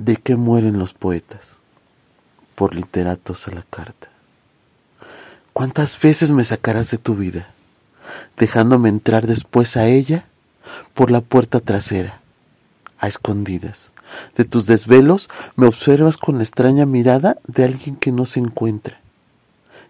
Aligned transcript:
¿De 0.00 0.16
qué 0.16 0.34
mueren 0.34 0.78
los 0.78 0.94
poetas? 0.94 1.58
Por 2.54 2.74
literatos 2.74 3.46
a 3.46 3.50
la 3.50 3.62
carta. 3.68 4.08
¿Cuántas 5.52 6.00
veces 6.00 6.30
me 6.30 6.42
sacarás 6.46 6.90
de 6.90 6.96
tu 6.96 7.16
vida, 7.16 7.52
dejándome 8.38 8.88
entrar 8.88 9.26
después 9.26 9.76
a 9.76 9.88
ella 9.88 10.24
por 10.94 11.10
la 11.10 11.20
puerta 11.20 11.60
trasera, 11.60 12.22
a 12.98 13.08
escondidas? 13.08 13.92
De 14.38 14.46
tus 14.46 14.64
desvelos 14.64 15.28
me 15.54 15.66
observas 15.66 16.16
con 16.16 16.38
la 16.38 16.44
extraña 16.44 16.86
mirada 16.86 17.36
de 17.46 17.64
alguien 17.64 17.96
que 17.96 18.10
no 18.10 18.24
se 18.24 18.40
encuentra 18.40 18.98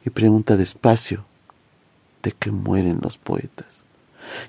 y 0.05 0.11
pregunta 0.11 0.57
despacio 0.57 1.25
de 2.25 2.33
qué 2.33 2.51
mueren 2.51 2.99
los 3.01 3.17
poetas. 3.17 3.85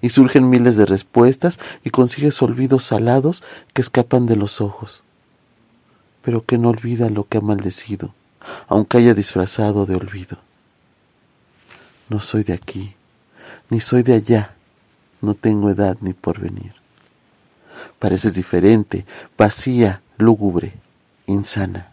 Y 0.01 0.09
surgen 0.09 0.49
miles 0.49 0.75
de 0.75 0.87
respuestas 0.87 1.59
y 1.83 1.91
consigues 1.91 2.41
olvidos 2.41 2.83
salados 2.83 3.43
que 3.75 3.83
escapan 3.83 4.25
de 4.25 4.37
los 4.37 4.59
ojos 4.59 5.03
pero 6.21 6.45
que 6.45 6.57
no 6.57 6.69
olvida 6.69 7.09
lo 7.09 7.27
que 7.27 7.37
ha 7.37 7.41
maldecido, 7.41 8.13
aunque 8.67 8.97
haya 8.97 9.13
disfrazado 9.13 9.85
de 9.85 9.95
olvido. 9.95 10.37
No 12.09 12.19
soy 12.19 12.43
de 12.43 12.53
aquí, 12.53 12.95
ni 13.69 13.79
soy 13.79 14.03
de 14.03 14.13
allá, 14.13 14.55
no 15.21 15.33
tengo 15.33 15.69
edad 15.69 15.97
ni 16.01 16.13
porvenir. 16.13 16.73
Pareces 17.99 18.33
diferente, 18.33 19.05
vacía, 19.37 20.01
lúgubre, 20.17 20.73
insana, 21.25 21.91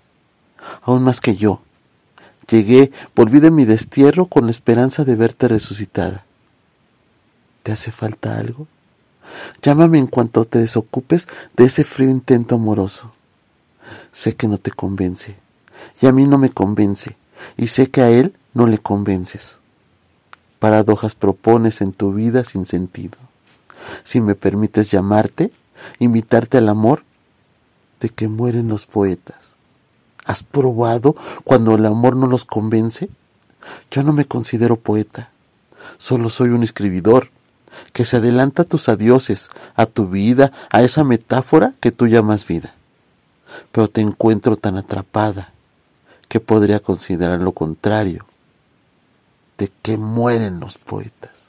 aún 0.82 1.02
más 1.02 1.20
que 1.20 1.36
yo. 1.36 1.62
Llegué, 2.48 2.92
volví 3.14 3.40
de 3.40 3.50
mi 3.50 3.64
destierro 3.66 4.26
con 4.26 4.46
la 4.46 4.50
esperanza 4.50 5.04
de 5.04 5.14
verte 5.14 5.48
resucitada. 5.48 6.24
¿Te 7.62 7.72
hace 7.72 7.92
falta 7.92 8.38
algo? 8.38 8.66
Llámame 9.62 9.98
en 9.98 10.06
cuanto 10.06 10.46
te 10.46 10.58
desocupes 10.58 11.28
de 11.56 11.66
ese 11.66 11.84
frío 11.84 12.08
intento 12.08 12.54
amoroso. 12.54 13.12
Sé 14.12 14.34
que 14.34 14.48
no 14.48 14.58
te 14.58 14.70
convence, 14.70 15.36
y 16.00 16.06
a 16.06 16.12
mí 16.12 16.26
no 16.26 16.38
me 16.38 16.50
convence, 16.50 17.16
y 17.56 17.68
sé 17.68 17.90
que 17.90 18.02
a 18.02 18.10
él 18.10 18.34
no 18.54 18.66
le 18.66 18.78
convences. 18.78 19.58
Paradojas 20.58 21.14
propones 21.14 21.80
en 21.80 21.92
tu 21.92 22.12
vida 22.12 22.44
sin 22.44 22.64
sentido. 22.64 23.16
Si 24.02 24.20
me 24.20 24.34
permites 24.34 24.90
llamarte, 24.90 25.52
invitarte 25.98 26.58
al 26.58 26.68
amor, 26.68 27.04
de 28.00 28.08
que 28.08 28.28
mueren 28.28 28.68
los 28.68 28.86
poetas. 28.86 29.54
¿Has 30.24 30.42
probado 30.42 31.16
cuando 31.44 31.74
el 31.74 31.86
amor 31.86 32.16
no 32.16 32.26
los 32.26 32.44
convence? 32.44 33.08
Yo 33.90 34.02
no 34.02 34.12
me 34.12 34.24
considero 34.24 34.76
poeta, 34.76 35.30
solo 35.96 36.30
soy 36.30 36.50
un 36.50 36.62
escribidor 36.62 37.30
que 37.92 38.04
se 38.04 38.16
adelanta 38.16 38.62
a 38.62 38.64
tus 38.64 38.88
adioses, 38.88 39.50
a 39.74 39.86
tu 39.86 40.08
vida, 40.08 40.52
a 40.70 40.82
esa 40.82 41.04
metáfora 41.04 41.74
que 41.80 41.92
tú 41.92 42.06
llamas 42.06 42.46
vida 42.46 42.74
pero 43.72 43.88
te 43.88 44.00
encuentro 44.00 44.56
tan 44.56 44.76
atrapada 44.76 45.52
que 46.28 46.40
podría 46.40 46.80
considerar 46.80 47.40
lo 47.40 47.52
contrario, 47.52 48.26
de 49.56 49.70
que 49.82 49.96
mueren 49.96 50.60
los 50.60 50.78
poetas. 50.78 51.48